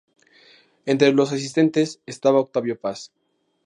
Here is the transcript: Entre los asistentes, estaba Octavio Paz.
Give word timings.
Entre 0.87 1.11
los 1.13 1.31
asistentes, 1.31 2.01
estaba 2.07 2.39
Octavio 2.39 2.79
Paz. 2.79 3.11